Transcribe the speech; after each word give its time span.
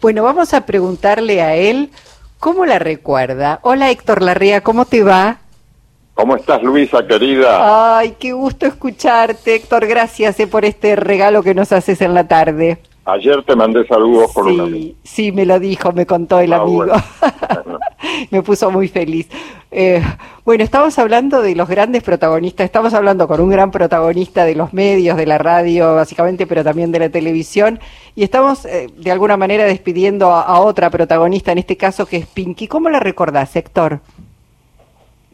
Bueno, 0.00 0.22
vamos 0.22 0.54
a 0.54 0.64
preguntarle 0.64 1.42
a 1.42 1.56
él 1.56 1.90
cómo 2.38 2.64
la 2.64 2.78
recuerda. 2.78 3.58
Hola 3.62 3.90
Héctor 3.90 4.22
Larrea, 4.22 4.60
¿cómo 4.60 4.84
te 4.84 5.02
va? 5.02 5.38
¿Cómo 6.14 6.36
estás, 6.36 6.62
Luisa, 6.62 7.04
querida? 7.04 7.98
Ay, 7.98 8.14
qué 8.16 8.30
gusto 8.32 8.64
escucharte, 8.66 9.56
Héctor. 9.56 9.88
Gracias 9.88 10.38
eh, 10.38 10.46
por 10.46 10.64
este 10.64 10.94
regalo 10.94 11.42
que 11.42 11.52
nos 11.52 11.72
haces 11.72 12.00
en 12.00 12.14
la 12.14 12.28
tarde. 12.28 12.78
Ayer 13.06 13.42
te 13.42 13.56
mandé 13.56 13.84
saludos 13.88 14.30
por 14.32 14.48
sí, 14.48 14.60
una 14.60 14.94
Sí, 15.02 15.32
me 15.32 15.44
lo 15.44 15.58
dijo, 15.58 15.90
me 15.90 16.06
contó 16.06 16.38
el 16.38 16.52
Ah, 16.52 16.58
amigo. 16.58 16.76
bueno. 16.76 16.92
me 18.30 18.42
puso 18.42 18.70
muy 18.70 18.88
feliz. 18.88 19.28
Eh, 19.70 20.02
bueno, 20.44 20.64
estamos 20.64 20.98
hablando 20.98 21.42
de 21.42 21.54
los 21.54 21.68
grandes 21.68 22.02
protagonistas, 22.02 22.64
estamos 22.64 22.94
hablando 22.94 23.28
con 23.28 23.40
un 23.40 23.50
gran 23.50 23.70
protagonista 23.70 24.44
de 24.44 24.54
los 24.54 24.72
medios, 24.72 25.16
de 25.16 25.26
la 25.26 25.38
radio, 25.38 25.94
básicamente, 25.94 26.46
pero 26.46 26.64
también 26.64 26.90
de 26.90 27.00
la 27.00 27.10
televisión, 27.10 27.78
y 28.14 28.22
estamos 28.24 28.64
eh, 28.64 28.88
de 28.96 29.10
alguna 29.10 29.36
manera 29.36 29.64
despidiendo 29.64 30.32
a, 30.32 30.60
otra 30.60 30.90
protagonista, 30.90 31.52
en 31.52 31.58
este 31.58 31.76
caso 31.76 32.06
que 32.06 32.16
es 32.16 32.26
Pinky. 32.26 32.66
¿Cómo 32.66 32.88
la 32.88 33.00
recordás, 33.00 33.54
Héctor? 33.56 34.00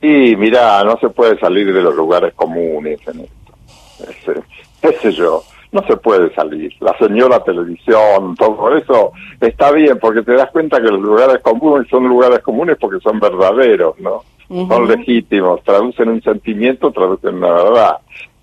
Y 0.02 0.36
mira, 0.36 0.82
no 0.84 0.98
se 0.98 1.08
puede 1.08 1.38
salir 1.38 1.72
de 1.72 1.80
los 1.80 1.94
lugares 1.94 2.34
comunes 2.34 2.98
en 3.06 3.20
esto. 3.20 4.42
Ese- 4.82 5.00
sé 5.00 5.12
yo, 5.12 5.44
no 5.74 5.82
se 5.88 5.96
puede 5.96 6.32
salir. 6.34 6.72
La 6.80 6.96
señora 6.98 7.42
televisión, 7.42 8.36
todo 8.36 8.76
eso 8.76 9.12
está 9.40 9.72
bien 9.72 9.98
porque 10.00 10.22
te 10.22 10.34
das 10.34 10.48
cuenta 10.52 10.80
que 10.80 10.88
los 10.88 11.00
lugares 11.00 11.40
comunes 11.42 11.88
son 11.90 12.04
lugares 12.08 12.38
comunes 12.40 12.76
porque 12.80 13.00
son 13.00 13.18
verdaderos, 13.18 13.98
¿no? 13.98 14.22
Son 14.48 14.86
legítimos, 14.86 15.64
traducen 15.64 16.10
un 16.10 16.22
sentimiento, 16.22 16.92
traducen 16.92 17.36
una 17.36 17.52
verdad. 17.52 17.96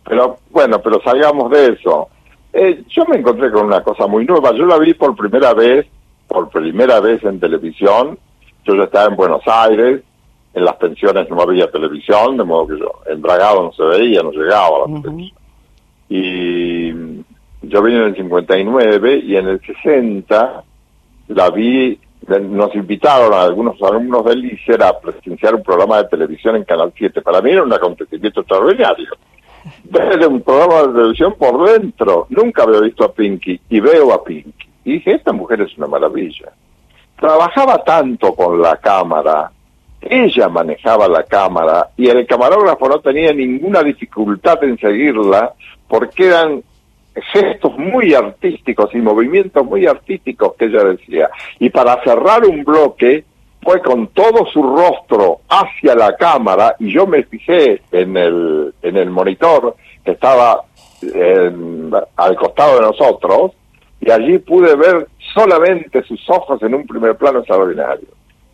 Pero 0.04 0.40
bueno, 0.50 0.82
pero 0.82 1.02
salgamos 1.02 1.50
de 1.52 1.68
eso. 1.68 2.10
Eh, 2.52 2.84
yo 2.90 3.06
me 3.06 3.18
encontré 3.18 3.50
con 3.50 3.68
una 3.68 3.82
cosa 3.82 4.08
muy 4.08 4.26
nueva. 4.26 4.52
Yo 4.52 4.66
la 4.66 4.78
vi 4.78 4.94
por 4.94 5.16
primera 5.16 5.54
vez, 5.54 5.88
por 6.28 6.50
primera 6.50 7.00
vez 7.00 7.24
en 7.24 7.40
televisión. 7.40 8.20
Yo 8.66 8.76
ya 8.76 8.84
estaba 8.84 9.06
en 9.06 9.16
Buenos 9.16 9.44
Aires, 9.46 10.02
en 10.54 10.66
las 10.66 10.76
pensiones 10.76 11.30
no 11.30 11.42
había 11.42 11.72
televisión, 11.72 12.36
de 12.36 12.44
modo 12.44 12.68
que 12.68 12.78
yo, 12.78 12.92
en 13.10 13.22
Bragado 13.22 13.64
no 13.64 13.72
se 13.72 13.84
veía, 13.84 14.22
no 14.22 14.32
llegaba 14.32 14.84
a 14.84 14.90
la 14.90 15.02
televisión. 15.02 15.40
Y 16.10 16.71
yo 17.72 17.82
vine 17.82 18.00
en 18.00 18.04
el 18.08 18.16
59 18.16 19.22
y 19.26 19.36
en 19.38 19.48
el 19.48 19.62
60 19.62 20.64
la 21.30 21.50
vi, 21.50 21.98
nos 22.28 22.76
invitaron 22.76 23.34
a 23.34 23.44
algunos 23.44 23.82
alumnos 23.82 24.26
del 24.26 24.44
ICER 24.44 24.84
a 24.84 25.00
presenciar 25.00 25.56
un 25.56 25.64
programa 25.64 25.98
de 25.98 26.10
televisión 26.10 26.58
en 26.58 26.66
Canal 26.66 26.92
7. 26.96 27.22
Para 27.22 27.42
mí 27.42 27.52
era 27.52 27.64
un 27.64 27.72
acontecimiento 27.72 28.42
extraordinario. 28.42 29.10
Ver 29.86 30.28
un 30.28 30.42
programa 30.42 30.82
de 30.88 30.94
televisión 30.94 31.36
por 31.38 31.70
dentro. 31.70 32.28
Nunca 32.30 32.64
había 32.64 32.82
visto 32.82 33.06
a 33.06 33.14
Pinky 33.14 33.60
y 33.70 33.80
veo 33.80 34.14
a 34.14 34.24
Pinky. 34.24 34.68
Y 34.84 34.94
dije, 34.94 35.14
esta 35.14 35.32
mujer 35.32 35.62
es 35.62 35.78
una 35.78 35.88
maravilla. 35.88 36.52
Trabajaba 37.18 37.84
tanto 37.84 38.34
con 38.34 38.62
la 38.62 38.76
cámara, 38.78 39.52
ella 40.02 40.50
manejaba 40.50 41.08
la 41.08 41.24
cámara 41.24 41.90
y 41.96 42.10
el 42.10 42.26
camarógrafo 42.26 42.90
no 42.90 43.00
tenía 43.00 43.32
ninguna 43.32 43.84
dificultad 43.84 44.62
en 44.64 44.78
seguirla 44.80 45.54
porque 45.88 46.26
eran 46.28 46.64
gestos 47.16 47.78
muy 47.78 48.14
artísticos 48.14 48.94
y 48.94 48.98
movimientos 48.98 49.66
muy 49.66 49.86
artísticos 49.86 50.54
que 50.58 50.66
ella 50.66 50.84
decía. 50.84 51.30
Y 51.60 51.70
para 51.70 52.02
cerrar 52.04 52.46
un 52.46 52.64
bloque 52.64 53.26
fue 53.62 53.82
con 53.82 54.08
todo 54.08 54.46
su 54.48 54.64
rostro 54.64 55.42
hacia 55.50 55.96
la 55.96 56.16
cámara 56.16 56.76
y 56.80 56.92
yo 56.92 57.06
me 57.06 57.24
fijé 57.24 57.82
en 57.92 58.18
el, 58.18 58.74
en 58.82 58.98
el 58.98 59.10
monitor 59.10 59.76
que 60.04 60.12
estaba 60.12 60.64
eh, 61.02 61.52
al 62.16 62.36
costado 62.36 62.76
de 62.76 62.82
nosotros 62.82 63.52
y 64.00 64.10
allí 64.10 64.40
pude 64.40 64.76
ver 64.76 65.08
solamente 65.34 66.02
sus 66.04 66.28
ojos 66.30 66.62
en 66.64 66.74
un 66.74 66.88
primer 66.88 67.16
plano 67.16 67.40
extraordinario. 67.40 68.08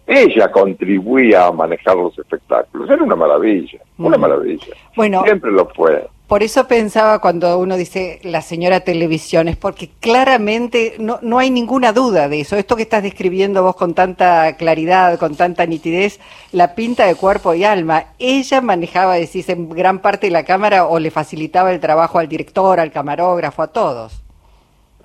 Ella 0.05 0.51
contribuía 0.51 1.47
a 1.47 1.51
manejar 1.51 1.95
los 1.95 2.17
espectáculos. 2.17 2.89
Era 2.89 3.03
una 3.03 3.15
maravilla, 3.15 3.79
una 3.97 4.17
maravilla. 4.17 4.73
Bueno, 4.95 5.23
Siempre 5.23 5.51
lo 5.51 5.67
fue. 5.67 6.07
Por 6.27 6.43
eso 6.43 6.67
pensaba 6.67 7.19
cuando 7.19 7.57
uno 7.57 7.77
dice 7.77 8.19
la 8.23 8.41
señora 8.41 8.81
televisión, 8.81 9.47
es 9.47 9.55
porque 9.55 9.89
claramente 10.01 10.95
no, 10.99 11.19
no 11.21 11.39
hay 11.39 11.49
ninguna 11.49 11.93
duda 11.93 12.27
de 12.27 12.41
eso. 12.41 12.57
Esto 12.57 12.75
que 12.75 12.81
estás 12.81 13.01
describiendo 13.01 13.63
vos 13.63 13.77
con 13.77 13.93
tanta 13.93 14.57
claridad, 14.57 15.17
con 15.19 15.37
tanta 15.37 15.65
nitidez, 15.65 16.19
la 16.51 16.75
pinta 16.75 17.05
de 17.05 17.15
cuerpo 17.15 17.53
y 17.53 17.63
alma. 17.63 18.07
Ella 18.19 18.59
manejaba, 18.59 19.13
decís, 19.13 19.47
en 19.47 19.69
gran 19.69 19.99
parte 19.99 20.29
la 20.29 20.43
cámara 20.43 20.85
o 20.87 20.99
le 20.99 21.11
facilitaba 21.11 21.71
el 21.71 21.79
trabajo 21.79 22.19
al 22.19 22.27
director, 22.27 22.77
al 22.81 22.91
camarógrafo, 22.91 23.61
a 23.61 23.67
todos. 23.67 24.21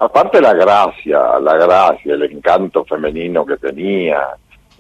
Aparte 0.01 0.41
la 0.41 0.55
gracia, 0.55 1.39
la 1.41 1.55
gracia, 1.55 2.15
el 2.15 2.25
encanto 2.25 2.85
femenino 2.85 3.47
que 3.47 3.59
tenía, 3.59 4.19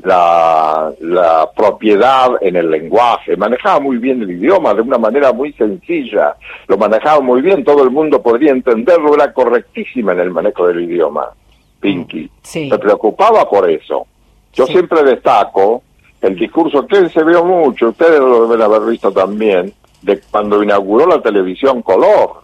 la, 0.03 0.93
la 1.01 1.49
propiedad 1.55 2.31
en 2.41 2.57
el 2.57 2.71
lenguaje, 2.71 3.37
manejaba 3.37 3.81
muy 3.81 3.99
bien 3.99 4.21
el 4.23 4.31
idioma 4.33 4.75
de 4.75 4.83
una 4.83 4.99
manera 4.99 5.33
muy 5.33 5.53
sencilla, 5.53 6.35
lo 6.67 6.77
manejaba 6.77 7.21
muy 7.21 7.41
bien, 7.41 7.63
todo 7.65 7.85
el 7.85 7.91
mundo 7.91 8.21
podría 8.21 8.51
entenderlo, 8.53 9.15
era 9.15 9.33
correctísima 9.33 10.13
en 10.13 10.21
el 10.21 10.31
manejo 10.31 10.67
del 10.67 10.81
idioma, 10.91 11.29
Pinky. 11.81 12.31
Sí. 12.43 12.69
Me 12.71 12.79
preocupaba 12.79 13.49
por 13.49 13.69
eso. 13.71 14.07
Yo 14.53 14.67
Sí. 14.67 14.73
siempre 14.73 15.03
destaco 15.05 15.83
el 16.21 16.37
discurso 16.37 16.87
que 16.87 17.09
se 17.09 17.25
vio 17.25 17.45
mucho, 17.45 17.89
ustedes 17.91 18.19
lo 18.21 18.47
deben 18.49 18.63
haber 18.63 18.83
visto 18.91 19.11
también, 19.13 19.73
de 20.03 20.21
cuando 20.31 20.63
inauguró 20.63 21.07
la 21.07 21.21
televisión 21.23 21.81
color. 21.83 22.43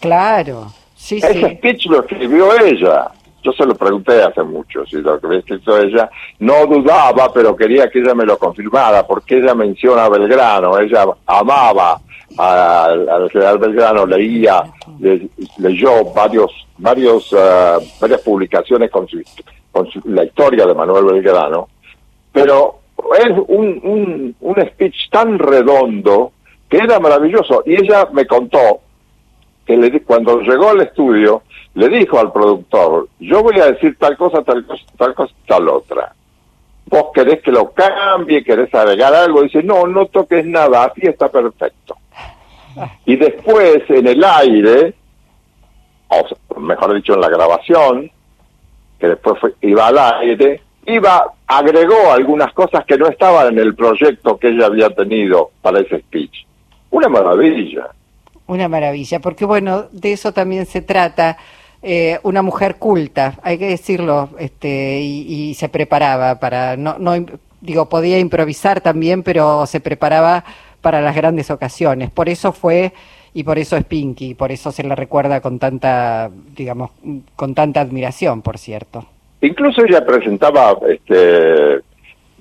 Claro, 0.00 0.72
sí, 0.96 1.16
Ese 1.18 1.32
sí. 1.34 1.56
speech 1.56 1.86
lo 1.86 2.00
escribió 2.00 2.54
ella. 2.60 3.10
Yo 3.42 3.52
se 3.52 3.64
lo 3.66 3.74
pregunté 3.74 4.22
hace 4.22 4.42
mucho 4.42 4.86
si 4.86 4.96
lo 5.00 5.18
que 5.20 5.26
había 5.26 5.38
escrito 5.40 5.76
ella. 5.78 6.08
No 6.38 6.64
dudaba, 6.66 7.32
pero 7.32 7.56
quería 7.56 7.90
que 7.90 7.98
ella 8.00 8.14
me 8.14 8.24
lo 8.24 8.38
confirmara, 8.38 9.04
porque 9.06 9.38
ella 9.38 9.54
menciona 9.54 10.04
a 10.04 10.08
Belgrano. 10.08 10.78
Ella 10.78 11.04
amaba 11.26 12.00
al, 12.38 13.08
al 13.08 13.30
general 13.30 13.58
Belgrano, 13.58 14.06
leía, 14.06 14.62
le- 15.00 15.28
leyó 15.58 16.04
varios, 16.14 16.50
varios, 16.78 17.32
eh, 17.36 17.78
varias 18.00 18.20
publicaciones 18.20 18.90
con, 18.90 19.08
su, 19.08 19.20
con 19.72 19.86
su- 19.90 20.00
la 20.06 20.24
historia 20.24 20.64
de 20.64 20.74
Manuel 20.74 21.04
Belgrano. 21.06 21.68
Pero 22.32 22.78
es 23.18 23.30
un, 23.48 23.80
un, 23.82 24.36
un 24.40 24.66
speech 24.68 25.10
tan 25.10 25.38
redondo 25.38 26.32
que 26.68 26.78
era 26.78 26.98
maravilloso. 27.00 27.62
Y 27.66 27.74
ella 27.74 28.08
me 28.12 28.24
contó 28.26 28.80
que 29.64 29.76
le 29.76 30.02
cuando 30.02 30.40
llegó 30.40 30.70
al 30.70 30.80
estudio 30.80 31.42
le 31.74 31.88
dijo 31.88 32.18
al 32.18 32.32
productor, 32.32 33.08
yo 33.18 33.42
voy 33.42 33.58
a 33.58 33.66
decir 33.66 33.96
tal 33.98 34.16
cosa, 34.16 34.42
tal 34.42 34.66
cosa, 34.66 34.84
tal 34.96 35.14
cosa, 35.14 35.34
tal 35.46 35.68
otra. 35.68 36.14
Vos 36.86 37.06
querés 37.14 37.40
que 37.40 37.50
lo 37.50 37.70
cambie, 37.70 38.44
querés 38.44 38.74
agregar 38.74 39.14
algo, 39.14 39.42
dice, 39.42 39.62
no, 39.62 39.86
no 39.86 40.06
toques 40.06 40.44
nada, 40.44 40.84
así 40.84 41.00
está 41.06 41.30
perfecto. 41.30 41.96
Y 43.06 43.16
después 43.16 43.82
en 43.88 44.06
el 44.06 44.22
aire, 44.22 44.94
o 46.08 46.60
mejor 46.60 46.94
dicho 46.94 47.14
en 47.14 47.20
la 47.20 47.28
grabación, 47.28 48.10
que 48.98 49.08
después 49.08 49.40
iba 49.62 49.86
al 49.86 49.98
aire, 49.98 50.60
iba, 50.86 51.32
agregó 51.46 52.12
algunas 52.12 52.52
cosas 52.52 52.84
que 52.84 52.98
no 52.98 53.06
estaban 53.06 53.48
en 53.48 53.58
el 53.58 53.74
proyecto 53.74 54.36
que 54.38 54.48
ella 54.48 54.66
había 54.66 54.90
tenido 54.90 55.50
para 55.62 55.80
ese 55.80 56.00
speech. 56.00 56.46
Una 56.90 57.08
maravilla. 57.08 57.88
Una 58.52 58.68
maravilla, 58.68 59.18
porque 59.20 59.44
bueno, 59.46 59.86
de 59.92 60.12
eso 60.12 60.32
también 60.32 60.66
se 60.66 60.82
trata. 60.82 61.36
eh, 61.82 62.18
una 62.22 62.42
mujer 62.42 62.76
culta, 62.76 63.34
hay 63.42 63.58
que 63.58 63.68
decirlo, 63.68 64.30
este, 64.38 65.00
y, 65.00 65.50
y 65.50 65.54
se 65.54 65.68
preparaba 65.68 66.38
para, 66.38 66.76
no, 66.76 66.96
no, 66.98 67.12
digo, 67.60 67.88
podía 67.88 68.18
improvisar 68.18 68.80
también, 68.80 69.22
pero 69.22 69.66
se 69.66 69.80
preparaba 69.80 70.44
para 70.80 71.00
las 71.00 71.14
grandes 71.16 71.50
ocasiones. 71.50 72.10
Por 72.10 72.28
eso 72.28 72.52
fue 72.52 72.92
y 73.34 73.42
por 73.44 73.58
eso 73.58 73.76
es 73.76 73.84
Pinky, 73.84 74.34
por 74.34 74.52
eso 74.52 74.70
se 74.70 74.84
la 74.84 74.94
recuerda 74.94 75.40
con 75.40 75.58
tanta, 75.58 76.30
digamos, 76.56 76.90
con 77.34 77.54
tanta 77.54 77.80
admiración, 77.80 78.42
por 78.42 78.58
cierto. 78.58 79.06
Incluso 79.40 79.84
ella 79.84 80.04
presentaba 80.04 80.76
este, 80.88 81.80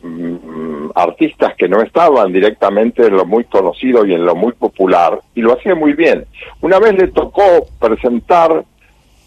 mm, 0.04 0.92
artistas 0.96 1.54
que 1.58 1.68
no 1.70 1.82
estaban 1.82 2.32
directamente 2.34 3.06
en 3.06 3.16
lo 3.16 3.26
muy 3.26 3.44
conocido 3.46 4.06
y 4.06 4.14
en 4.14 4.26
lo 4.26 4.36
muy 4.36 4.52
popular, 4.54 5.20
y 5.36 5.42
lo 5.42 5.54
hacía 5.54 5.76
muy 5.76 5.94
bien. 5.94 6.26
Una 6.62 6.80
vez 6.80 6.94
le 6.96 7.08
tocó 7.08 7.66
presentar 7.80 8.64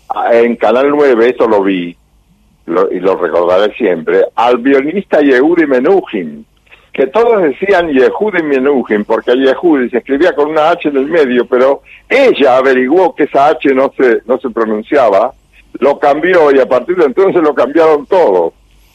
a- 0.08 0.34
en 0.36 0.56
Canal 0.56 0.90
9, 0.90 1.30
eso 1.30 1.48
lo 1.48 1.62
vi, 1.62 1.96
lo- 2.66 2.90
y 2.92 3.00
lo 3.00 3.16
recordaré 3.16 3.74
siempre, 3.74 4.24
al 4.34 4.58
violinista 4.58 5.20
Yehudi 5.20 5.66
Menuhin, 5.66 6.44
que 6.92 7.06
todos 7.08 7.42
decían 7.42 7.88
Yehudi 7.88 8.42
Menuhin, 8.42 9.04
porque 9.04 9.32
Yehudi 9.34 9.90
se 9.90 9.98
escribía 9.98 10.34
con 10.34 10.50
una 10.50 10.70
H 10.70 10.88
en 10.88 10.96
el 10.96 11.06
medio, 11.06 11.46
pero 11.46 11.82
ella 12.08 12.58
averiguó 12.58 13.14
que 13.14 13.24
esa 13.24 13.48
H 13.48 13.74
no 13.74 13.92
se, 13.96 14.20
no 14.26 14.38
se 14.38 14.50
pronunciaba, 14.50 15.32
lo 15.80 15.98
cambió 15.98 16.54
y 16.54 16.60
a 16.60 16.66
partir 16.68 16.96
de 16.96 17.06
entonces 17.06 17.42
lo 17.42 17.52
cambiaron 17.54 18.06
todos. 18.06 18.52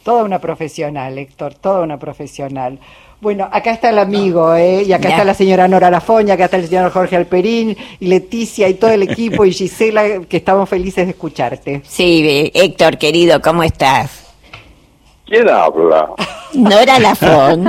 Toda 0.09 0.23
una 0.23 0.39
profesional, 0.39 1.19
Héctor, 1.19 1.53
toda 1.53 1.81
una 1.81 1.99
profesional. 1.99 2.79
Bueno, 3.21 3.47
acá 3.51 3.69
está 3.69 3.91
el 3.91 3.99
amigo, 3.99 4.55
¿eh? 4.55 4.81
y 4.81 4.91
acá 4.91 5.09
está 5.09 5.23
la 5.23 5.35
señora 5.35 5.67
Nora 5.67 5.91
Lafoña, 5.91 6.33
acá 6.33 6.45
está 6.45 6.57
el 6.57 6.67
señor 6.67 6.91
Jorge 6.91 7.15
Alperín, 7.15 7.77
y 7.99 8.07
Leticia 8.07 8.67
y 8.67 8.73
todo 8.73 8.89
el 8.89 9.03
equipo, 9.03 9.45
y 9.45 9.53
Gisela, 9.53 10.21
que 10.27 10.37
estamos 10.37 10.67
felices 10.67 11.05
de 11.05 11.11
escucharte. 11.11 11.83
Sí, 11.85 12.49
Héctor, 12.55 12.97
querido, 12.97 13.39
¿cómo 13.39 13.61
estás? 13.61 14.33
¿Quién 15.27 15.47
habla? 15.47 16.09
Nora 16.55 16.97
Lafón. 16.97 17.65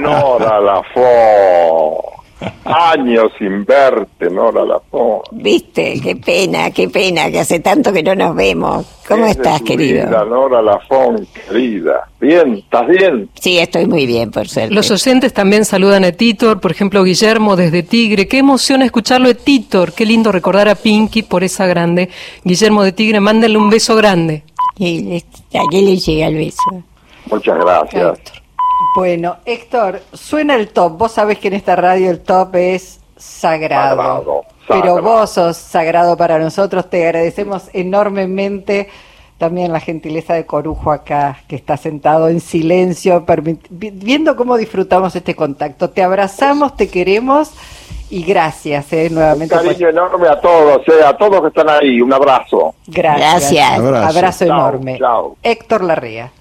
Nora 0.00 0.58
Lafón. 0.58 2.15
Años 2.64 3.32
sin 3.38 3.64
verte, 3.64 4.28
Nora 4.28 4.64
Lafón. 4.64 5.20
Viste, 5.30 5.98
qué 6.02 6.16
pena, 6.16 6.70
qué 6.70 6.88
pena, 6.88 7.30
que 7.30 7.40
hace 7.40 7.60
tanto 7.60 7.92
que 7.92 8.02
no 8.02 8.14
nos 8.14 8.36
vemos. 8.36 8.84
¿Cómo 9.08 9.24
estás, 9.24 9.62
querido? 9.62 10.06
Vida, 10.06 10.24
Nora 10.24 10.60
Lafón, 10.60 11.26
querida. 11.32 12.08
Bien, 12.20 12.54
¿estás 12.54 12.88
bien? 12.88 13.30
Sí, 13.40 13.58
estoy 13.58 13.86
muy 13.86 14.04
bien, 14.04 14.30
por 14.30 14.48
suerte. 14.48 14.74
Los 14.74 14.90
oyentes 14.90 15.32
también 15.32 15.64
saludan 15.64 16.04
a 16.04 16.12
Titor, 16.12 16.60
por 16.60 16.72
ejemplo, 16.72 17.04
Guillermo 17.04 17.56
desde 17.56 17.82
Tigre. 17.82 18.28
Qué 18.28 18.38
emoción 18.38 18.82
escucharlo 18.82 19.28
de 19.28 19.34
Titor. 19.36 19.92
Qué 19.94 20.04
lindo 20.04 20.30
recordar 20.30 20.68
a 20.68 20.74
Pinky 20.74 21.22
por 21.22 21.42
esa 21.42 21.66
grande. 21.66 22.10
Guillermo 22.44 22.82
de 22.82 22.92
Tigre, 22.92 23.20
mándenle 23.20 23.56
un 23.56 23.70
beso 23.70 23.96
grande. 23.96 24.42
Y 24.78 25.22
aquí 25.58 25.82
le 25.82 25.96
llega 25.96 26.26
el 26.26 26.34
beso. 26.34 26.82
Muchas 27.30 27.58
gracias. 27.58 28.18
Bueno, 28.96 29.36
Héctor, 29.44 30.00
suena 30.12 30.54
el 30.54 30.68
top. 30.68 30.96
Vos 30.98 31.12
sabés 31.12 31.38
que 31.38 31.48
en 31.48 31.54
esta 31.54 31.76
radio 31.76 32.10
el 32.10 32.20
top 32.20 32.54
es 32.56 33.00
sagrado. 33.16 33.96
Sagrado, 33.96 34.44
Pero 34.68 35.02
vos 35.02 35.30
sos 35.30 35.56
sagrado 35.56 36.16
para 36.16 36.38
nosotros. 36.38 36.88
Te 36.90 37.04
agradecemos 37.06 37.64
enormemente 37.72 38.88
también 39.38 39.70
la 39.72 39.80
gentileza 39.80 40.32
de 40.34 40.46
Corujo 40.46 40.90
acá, 40.90 41.38
que 41.46 41.56
está 41.56 41.76
sentado 41.76 42.28
en 42.28 42.40
silencio, 42.40 43.24
viendo 43.70 44.34
cómo 44.34 44.56
disfrutamos 44.56 45.14
este 45.14 45.34
contacto. 45.34 45.90
Te 45.90 46.02
abrazamos, 46.02 46.74
te 46.76 46.88
queremos 46.88 47.50
y 48.08 48.22
gracias 48.24 48.90
eh, 48.94 49.08
Un 49.10 49.16
nuevamente. 49.16 49.54
por- 49.54 49.64
cariño 49.66 49.88
enorme 49.90 50.26
a 50.28 50.40
todos, 50.40 50.80
eh, 50.88 51.04
a 51.04 51.14
todos 51.16 51.42
que 51.42 51.48
están 51.48 51.68
ahí. 51.68 52.00
Un 52.00 52.12
abrazo. 52.14 52.74
Gracias. 52.86 53.52
Gracias. 53.52 53.78
Abrazo. 53.78 54.08
Abrazo 54.18 54.46
Chao, 54.46 54.56
enorme. 54.58 54.98
chao. 54.98 55.36
Héctor 55.42 55.84
Larrea. 55.84 56.32